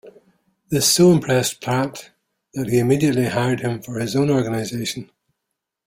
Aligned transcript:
This 0.71 0.91
so 0.91 1.11
impressed 1.11 1.61
Pratt 1.61 2.09
that 2.55 2.67
he 2.69 2.79
immediately 2.79 3.27
hired 3.27 3.59
him 3.59 3.83
for 3.83 3.99
his 3.99 4.15
own 4.15 4.31
organization. 4.31 5.11